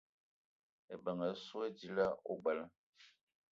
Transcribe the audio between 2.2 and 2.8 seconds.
ogbela